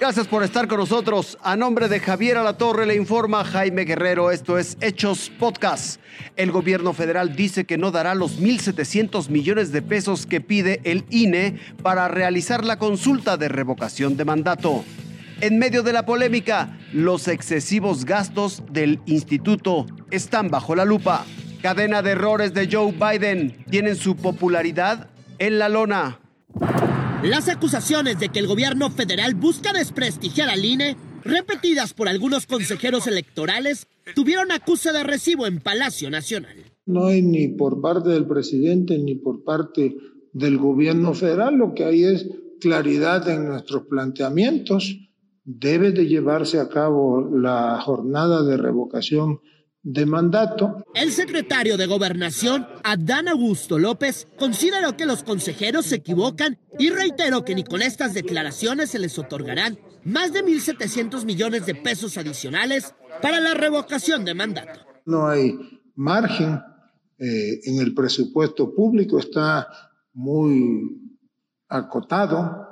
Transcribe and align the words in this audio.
Gracias 0.00 0.28
por 0.28 0.44
estar 0.44 0.68
con 0.68 0.78
nosotros. 0.78 1.36
A 1.42 1.56
nombre 1.56 1.88
de 1.88 1.98
Javier 1.98 2.36
Alatorre 2.36 2.86
le 2.86 2.94
informa 2.94 3.42
Jaime 3.42 3.84
Guerrero. 3.84 4.30
Esto 4.30 4.56
es 4.56 4.78
Hechos 4.80 5.28
Podcast. 5.40 6.00
El 6.36 6.52
gobierno 6.52 6.92
federal 6.92 7.34
dice 7.34 7.64
que 7.64 7.78
no 7.78 7.90
dará 7.90 8.14
los 8.14 8.40
1.700 8.40 9.28
millones 9.28 9.72
de 9.72 9.82
pesos 9.82 10.24
que 10.24 10.40
pide 10.40 10.80
el 10.84 11.04
INE 11.10 11.58
para 11.82 12.06
realizar 12.06 12.64
la 12.64 12.78
consulta 12.78 13.36
de 13.36 13.48
revocación 13.48 14.16
de 14.16 14.24
mandato. 14.24 14.84
En 15.40 15.58
medio 15.58 15.82
de 15.82 15.92
la 15.92 16.06
polémica, 16.06 16.78
los 16.92 17.26
excesivos 17.26 18.04
gastos 18.04 18.62
del 18.70 19.00
instituto 19.06 19.84
están 20.12 20.48
bajo 20.48 20.76
la 20.76 20.84
lupa. 20.84 21.26
Cadena 21.60 22.02
de 22.02 22.12
errores 22.12 22.54
de 22.54 22.68
Joe 22.70 22.92
Biden 22.92 23.64
tienen 23.68 23.96
su 23.96 24.14
popularidad 24.14 25.10
en 25.40 25.58
la 25.58 25.68
lona. 25.68 26.20
Las 27.22 27.48
acusaciones 27.48 28.20
de 28.20 28.28
que 28.28 28.38
el 28.38 28.46
gobierno 28.46 28.90
federal 28.90 29.34
busca 29.34 29.72
desprestigiar 29.72 30.48
al 30.48 30.64
INE, 30.64 30.96
repetidas 31.24 31.92
por 31.92 32.08
algunos 32.08 32.46
consejeros 32.46 33.08
electorales, 33.08 33.88
tuvieron 34.14 34.52
acuse 34.52 34.92
de 34.92 35.02
recibo 35.02 35.44
en 35.46 35.58
Palacio 35.58 36.10
Nacional. 36.10 36.56
No 36.86 37.06
hay 37.06 37.22
ni 37.22 37.48
por 37.48 37.80
parte 37.80 38.10
del 38.10 38.24
presidente 38.24 38.96
ni 38.98 39.16
por 39.16 39.42
parte 39.42 39.96
del 40.32 40.58
gobierno 40.58 41.12
federal, 41.12 41.56
lo 41.56 41.74
que 41.74 41.84
hay 41.84 42.04
es 42.04 42.28
claridad 42.60 43.28
en 43.28 43.48
nuestros 43.48 43.86
planteamientos. 43.86 44.96
Debe 45.44 45.90
de 45.90 46.06
llevarse 46.06 46.60
a 46.60 46.68
cabo 46.68 47.28
la 47.36 47.80
jornada 47.80 48.44
de 48.44 48.56
revocación 48.56 49.40
de 49.90 50.04
mandato. 50.04 50.82
El 50.94 51.12
secretario 51.12 51.78
de 51.78 51.86
Gobernación, 51.86 52.66
Adán 52.84 53.26
Augusto 53.26 53.78
López, 53.78 54.28
consideró 54.38 54.98
que 54.98 55.06
los 55.06 55.22
consejeros 55.22 55.86
se 55.86 55.96
equivocan 55.96 56.58
y 56.78 56.90
reiteró 56.90 57.42
que 57.42 57.54
ni 57.54 57.64
con 57.64 57.80
estas 57.80 58.12
declaraciones 58.12 58.90
se 58.90 58.98
les 58.98 59.18
otorgarán 59.18 59.78
más 60.04 60.34
de 60.34 60.44
1.700 60.44 61.24
millones 61.24 61.64
de 61.64 61.74
pesos 61.74 62.18
adicionales 62.18 62.94
para 63.22 63.40
la 63.40 63.54
revocación 63.54 64.26
de 64.26 64.34
mandato. 64.34 64.80
No 65.06 65.26
hay 65.26 65.58
margen 65.94 66.60
eh, 67.18 67.60
en 67.64 67.80
el 67.80 67.94
presupuesto 67.94 68.74
público, 68.74 69.18
está 69.18 69.68
muy 70.12 71.00
acotado. 71.66 72.66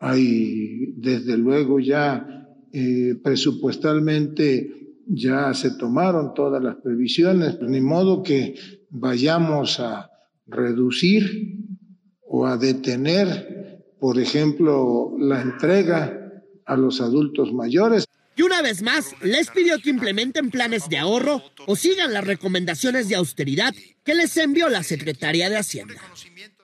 Hay 0.00 0.94
desde 0.96 1.38
luego 1.38 1.78
ya 1.78 2.26
eh, 2.72 3.14
presupuestalmente 3.22 4.78
ya 5.08 5.54
se 5.54 5.70
tomaron 5.72 6.34
todas 6.34 6.62
las 6.62 6.76
previsiones, 6.76 7.58
ni 7.62 7.80
modo 7.80 8.22
que 8.22 8.54
vayamos 8.90 9.80
a 9.80 10.10
reducir 10.46 11.56
o 12.26 12.46
a 12.46 12.58
detener, 12.58 13.84
por 13.98 14.20
ejemplo, 14.20 15.14
la 15.18 15.40
entrega 15.40 16.44
a 16.66 16.76
los 16.76 17.00
adultos 17.00 17.52
mayores. 17.52 18.04
Y 18.36 18.42
una 18.42 18.62
vez 18.62 18.82
más, 18.82 19.14
les 19.22 19.50
pidió 19.50 19.78
que 19.78 19.90
implementen 19.90 20.50
planes 20.50 20.88
de 20.88 20.98
ahorro 20.98 21.42
o 21.66 21.74
sigan 21.74 22.12
las 22.12 22.24
recomendaciones 22.24 23.08
de 23.08 23.16
austeridad 23.16 23.74
que 24.04 24.14
les 24.14 24.36
envió 24.36 24.68
la 24.68 24.82
Secretaría 24.82 25.48
de 25.48 25.56
Hacienda. 25.56 26.00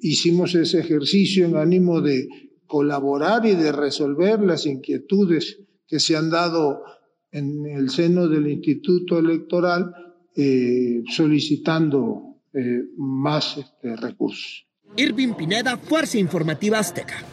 Hicimos 0.00 0.54
ese 0.54 0.78
ejercicio 0.78 1.44
en 1.44 1.56
ánimo 1.56 2.00
de 2.00 2.28
colaborar 2.66 3.44
y 3.44 3.54
de 3.54 3.72
resolver 3.72 4.40
las 4.40 4.64
inquietudes 4.64 5.58
que 5.88 5.98
se 5.98 6.16
han 6.16 6.30
dado 6.30 6.84
en 7.30 7.66
el 7.66 7.90
seno 7.90 8.28
del 8.28 8.46
Instituto 8.48 9.18
Electoral 9.18 9.94
eh, 10.34 11.02
solicitando 11.10 12.36
eh, 12.54 12.82
más 12.96 13.56
este, 13.56 13.96
recursos. 13.96 14.66
Irving 14.96 15.34
Pineda, 15.34 15.76
Fuerza 15.76 16.18
Informativa 16.18 16.78
Azteca. 16.78 17.24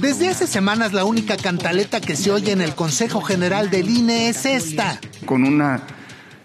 Desde 0.00 0.28
hace 0.28 0.46
semanas 0.46 0.92
la 0.92 1.04
única 1.04 1.36
cantaleta 1.36 2.00
que 2.00 2.16
se 2.16 2.30
oye 2.30 2.52
en 2.52 2.60
el 2.60 2.74
Consejo 2.74 3.20
General 3.20 3.70
del 3.70 3.88
INE 3.88 4.28
es 4.28 4.44
esta. 4.46 4.98
Con 5.24 5.44
una 5.44 5.82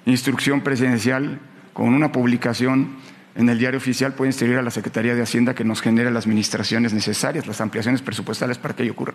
instrucción 0.06 0.62
presidencial, 0.62 1.40
con 1.74 1.94
una 1.94 2.12
publicación 2.12 2.98
en 3.36 3.50
el 3.50 3.58
diario 3.58 3.78
oficial 3.78 4.14
puede 4.14 4.30
instruir 4.30 4.58
a 4.58 4.62
la 4.62 4.72
Secretaría 4.72 5.16
de 5.16 5.22
Hacienda 5.22 5.56
que 5.56 5.64
nos 5.64 5.82
genere 5.82 6.12
las 6.12 6.26
administraciones 6.26 6.94
necesarias, 6.94 7.48
las 7.48 7.62
ampliaciones 7.62 8.02
presupuestales 8.02 8.58
para 8.58 8.76
que 8.76 8.84
ello 8.84 8.94
ocurra. 8.94 9.14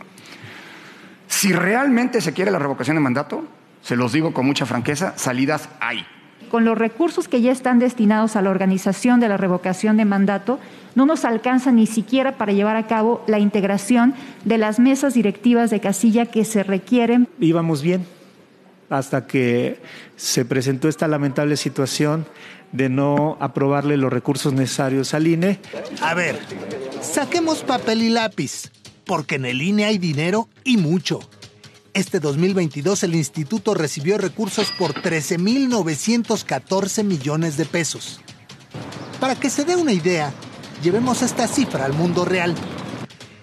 Si 1.29 1.53
realmente 1.53 2.21
se 2.21 2.33
quiere 2.33 2.51
la 2.51 2.59
revocación 2.59 2.97
de 2.97 3.01
mandato, 3.01 3.45
se 3.83 3.97
los 3.97 4.13
digo 4.13 4.33
con 4.33 4.47
mucha 4.47 4.67
franqueza, 4.67 5.17
salidas 5.17 5.69
hay. 5.81 6.05
Con 6.51 6.65
los 6.65 6.79
recursos 6.79 7.29
que 7.29 7.43
ya 7.43 7.53
están 7.53 7.79
destinados 7.79 8.35
a 8.35 8.43
la 8.43 8.51
organización 8.51 9.21
de 9.21 9.29
la 9.29 9.37
revocación 9.37 9.97
de 9.99 10.05
mandato, 10.05 10.59
no 10.95 11.05
nos 11.05 11.25
alcanza 11.25 11.71
ni 11.71 11.87
siquiera 11.87 12.33
para 12.33 12.53
llevar 12.53 12.77
a 12.77 12.87
cabo 12.87 13.23
la 13.27 13.39
integración 13.39 14.15
de 14.45 14.59
las 14.59 14.81
mesas 14.81 15.15
directivas 15.15 15.71
de 15.71 15.81
casilla 15.81 16.27
que 16.27 16.45
se 16.45 16.63
requieren. 16.63 17.29
Íbamos 17.39 17.83
bien 17.83 18.18
hasta 18.91 19.27
que 19.27 19.81
se 20.17 20.45
presentó 20.45 20.89
esta 20.89 21.09
lamentable 21.09 21.57
situación 21.57 22.27
de 22.73 22.89
no 22.89 23.37
aprobarle 23.41 23.97
los 23.97 24.13
recursos 24.13 24.53
necesarios 24.53 25.15
al 25.15 25.27
INE. 25.27 25.59
A 26.01 26.15
ver, 26.15 26.39
saquemos 27.01 27.63
papel 27.63 28.03
y 28.03 28.11
lápiz, 28.11 28.71
porque 29.07 29.37
en 29.37 29.47
el 29.47 29.63
INE 29.63 29.87
hay 29.87 29.97
dinero 29.99 30.49
y 30.65 30.77
mucho. 30.77 31.21
Este 31.95 32.21
2022 32.21 33.05
el 33.05 33.15
instituto 33.15 33.73
recibió 33.75 34.19
recursos 34.19 34.71
por 34.79 34.93
13.914 34.95 37.05
millones 37.05 37.57
de 37.57 37.65
pesos. 37.65 38.21
Para 39.19 39.35
que 39.35 39.49
se 39.51 39.65
dé 39.65 39.75
una 39.75 39.93
idea, 39.93 40.33
llevemos 40.83 41.23
esta 41.23 41.49
cifra 41.49 41.87
al 41.87 41.95
mundo 41.95 42.25
real. 42.25 42.55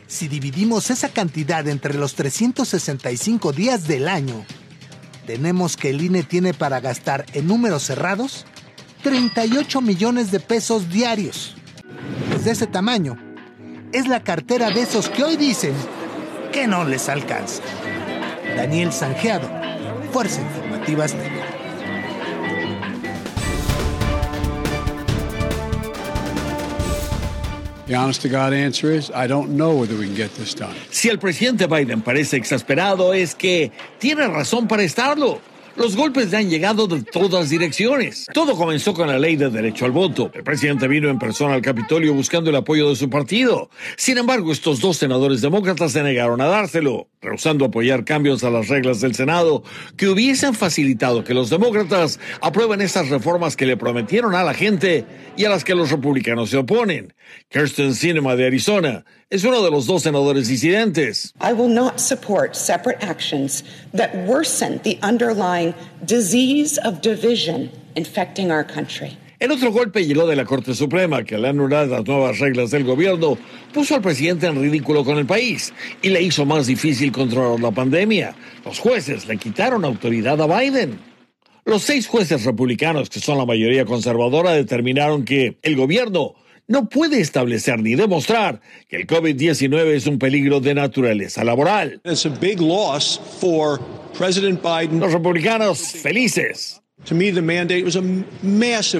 Si 0.07 0.29
dividimos 0.29 0.91
esa 0.91 1.09
cantidad 1.09 1.67
entre 1.67 1.95
los 1.95 2.15
365 2.15 3.51
días 3.51 3.85
del 3.87 4.07
año, 4.07 4.45
tenemos 5.25 5.77
que 5.77 5.89
el 5.89 6.01
INE 6.01 6.23
tiene 6.23 6.53
para 6.53 6.79
gastar 6.79 7.25
en 7.33 7.47
números 7.47 7.83
cerrados 7.83 8.45
38 9.03 9.81
millones 9.81 10.31
de 10.31 10.39
pesos 10.39 10.89
diarios. 10.89 11.55
de 12.43 12.51
ese 12.51 12.67
tamaño, 12.67 13.17
es 13.91 14.07
la 14.07 14.23
cartera 14.23 14.69
de 14.69 14.81
esos 14.81 15.09
que 15.09 15.23
hoy 15.23 15.35
dicen 15.35 15.73
que 16.51 16.67
no 16.67 16.83
les 16.83 17.09
alcanza. 17.09 17.61
Daniel 18.55 18.91
Sanjeado, 18.93 19.49
Fuerza 20.11 20.41
Informativa 20.41 21.05
Azteca. 21.05 21.34
Si 30.89 31.07
el 31.07 31.19
presidente 31.19 31.67
Biden 31.67 32.01
parece 32.01 32.35
exasperado, 32.37 33.13
es 33.13 33.35
que 33.35 33.71
tiene 33.99 34.27
razón 34.27 34.67
para 34.67 34.81
estarlo. 34.81 35.39
Los 35.75 35.97
golpes 35.97 36.31
le 36.31 36.37
han 36.37 36.49
llegado 36.49 36.87
de 36.87 37.03
todas 37.03 37.49
direcciones. 37.49 38.27
Todo 38.33 38.55
comenzó 38.55 38.93
con 38.93 39.09
la 39.09 39.19
ley 39.19 39.35
de 39.35 39.49
derecho 39.49 39.83
al 39.83 39.91
voto. 39.91 40.31
El 40.33 40.43
presidente 40.43 40.87
vino 40.87 41.09
en 41.09 41.19
persona 41.19 41.53
al 41.53 41.61
Capitolio 41.61 42.13
buscando 42.13 42.49
el 42.49 42.55
apoyo 42.55 42.89
de 42.89 42.95
su 42.95 43.09
partido. 43.09 43.69
Sin 43.97 44.17
embargo, 44.17 44.53
estos 44.53 44.79
dos 44.79 44.95
senadores 44.95 45.41
demócratas 45.41 45.91
se 45.91 46.01
negaron 46.01 46.39
a 46.39 46.45
dárselo, 46.45 47.09
rehusando 47.21 47.65
apoyar 47.65 48.05
cambios 48.05 48.45
a 48.45 48.49
las 48.49 48.69
reglas 48.69 49.01
del 49.01 49.15
Senado 49.15 49.63
que 49.97 50.07
hubiesen 50.07 50.53
facilitado 50.53 51.25
que 51.25 51.33
los 51.33 51.49
demócratas 51.49 52.21
aprueben 52.39 52.79
esas 52.79 53.09
reformas 53.09 53.57
que 53.57 53.65
le 53.65 53.75
prometieron 53.75 54.33
a 54.33 54.43
la 54.43 54.53
gente 54.53 55.05
y 55.35 55.43
a 55.43 55.49
las 55.49 55.65
que 55.65 55.75
los 55.75 55.91
republicanos 55.91 56.51
se 56.51 56.57
oponen. 56.57 57.13
Kirsten 57.49 57.95
Sinema 57.95 58.37
de 58.37 58.45
Arizona 58.45 59.03
es 59.29 59.43
uno 59.43 59.63
de 59.63 59.71
los 59.71 59.87
dos 59.87 60.03
senadores 60.03 60.47
disidentes. 60.47 61.33
Disease 66.05 66.77
of 66.83 67.01
division 67.01 67.71
infecting 67.95 68.51
our 68.51 68.65
country. 68.65 69.17
El 69.37 69.51
otro 69.51 69.71
golpe 69.71 70.05
llegó 70.05 70.25
de 70.25 70.35
la 70.35 70.45
Corte 70.45 70.73
Suprema, 70.73 71.23
que 71.23 71.35
al 71.35 71.45
anular 71.45 71.87
las 71.87 72.05
nuevas 72.05 72.39
reglas 72.39 72.71
del 72.71 72.85
gobierno 72.85 73.37
puso 73.73 73.95
al 73.95 74.01
presidente 74.01 74.47
en 74.47 74.61
ridículo 74.61 75.03
con 75.03 75.17
el 75.17 75.25
país 75.25 75.73
y 76.01 76.09
le 76.09 76.21
hizo 76.21 76.45
más 76.45 76.67
difícil 76.67 77.11
controlar 77.11 77.59
la 77.59 77.71
pandemia. 77.71 78.33
Los 78.63 78.79
jueces 78.79 79.27
le 79.27 79.37
quitaron 79.37 79.83
autoridad 79.83 80.41
a 80.41 80.59
Biden. 80.59 80.99
Los 81.65 81.83
seis 81.83 82.07
jueces 82.07 82.45
republicanos, 82.45 83.09
que 83.09 83.19
son 83.19 83.37
la 83.37 83.45
mayoría 83.45 83.85
conservadora, 83.85 84.51
determinaron 84.51 85.25
que 85.25 85.57
el 85.63 85.75
gobierno 85.75 86.35
no 86.67 86.89
puede 86.89 87.19
establecer 87.19 87.79
ni 87.79 87.95
demostrar 87.95 88.61
que 88.87 88.97
el 88.97 89.07
COVID-19 89.07 89.93
es 89.93 90.07
un 90.07 90.19
peligro 90.19 90.59
de 90.59 90.73
naturaleza 90.73 91.43
laboral. 91.43 92.01
Los 94.99 95.13
republicanos 95.13 95.79
felices. 95.79 96.81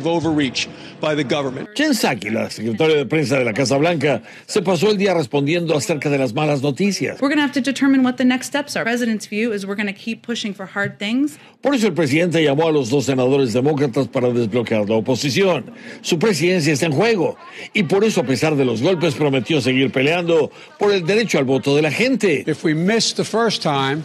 Overreach 0.05 0.67
by 1.01 1.15
the 1.15 1.23
government. 1.23 1.69
Jen 1.75 1.93
Psaki, 1.93 2.31
la 2.31 2.49
secretaria 2.49 2.97
de 2.97 3.05
prensa 3.05 3.37
de 3.37 3.45
la 3.45 3.53
Casa 3.53 3.77
Blanca, 3.77 4.21
se 4.47 4.61
pasó 4.61 4.89
el 4.89 4.97
día 4.97 5.13
respondiendo 5.13 5.75
acerca 5.75 6.09
de 6.09 6.17
las 6.17 6.33
malas 6.33 6.61
noticias. 6.61 7.19
We're 7.21 7.29
going 7.29 7.37
to 7.37 7.43
have 7.43 7.53
to 7.53 7.61
determine 7.61 8.03
what 8.03 8.17
the 8.17 8.25
next 8.25 8.47
steps 8.47 8.75
are. 8.75 8.83
The 8.83 8.89
president's 8.89 9.27
view 9.27 9.51
is 9.53 9.65
we're 9.65 9.75
going 9.75 9.87
to 9.87 9.93
keep 9.93 10.21
pushing 10.21 10.53
for 10.53 10.65
hard 10.65 10.97
things. 10.99 11.37
Por 11.61 11.73
eso 11.73 11.87
el 11.87 11.93
presidente 11.93 12.43
llamó 12.43 12.67
a 12.67 12.71
los 12.71 12.89
dos 12.89 13.05
senadores 13.05 13.53
demócratas 13.53 14.07
para 14.07 14.29
desbloquear 14.29 14.87
la 14.87 14.95
oposición. 14.95 15.71
Su 16.01 16.19
presidencia 16.19 16.73
está 16.73 16.85
en 16.85 16.93
juego 16.93 17.37
y 17.73 17.83
por 17.83 18.03
eso, 18.03 18.21
a 18.21 18.23
pesar 18.23 18.55
de 18.55 18.65
los 18.65 18.81
golpes, 18.81 19.15
prometió 19.15 19.61
seguir 19.61 19.91
peleando 19.91 20.51
por 20.77 20.91
el 20.91 21.05
derecho 21.05 21.39
al 21.39 21.45
voto 21.45 21.75
de 21.75 21.81
la 21.81 21.91
gente. 21.91 22.43
If 22.47 22.63
we 22.63 22.73
missed 22.73 23.17
the 23.17 23.25
first 23.25 23.61
time, 23.63 24.03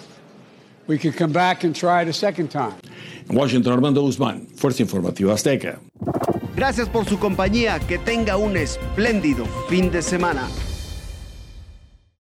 we 0.87 0.99
could 0.99 1.17
come 1.17 1.33
back 1.33 1.65
and 1.65 1.75
try 1.75 2.03
it 2.03 2.09
a 2.09 2.13
second 2.13 2.49
time. 2.51 2.75
Washington, 3.29 3.73
Armando 3.73 4.03
Guzmán, 4.03 4.47
Fuerza 4.57 4.83
Informativa 4.83 5.35
Azteca. 5.35 5.81
Gracias 6.57 6.89
por 6.89 7.07
su 7.07 7.19
compañía. 7.19 7.79
Que 7.81 7.99
tenga 7.99 8.37
un 8.37 8.57
espléndido 8.57 9.47
fin 9.69 9.91
de 9.91 10.03
semana. 10.03 10.49